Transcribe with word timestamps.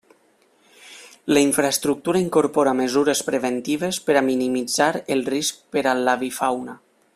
La 1.35 1.43
infraestructura 1.47 2.21
incorpora 2.27 2.73
mesures 2.79 3.21
preventives 3.29 4.01
per 4.09 4.17
a 4.17 4.25
minimitzar 4.31 4.91
el 5.17 5.23
risc 5.29 5.63
per 5.77 5.85
a 5.93 5.97
l'avifauna. 6.09 6.79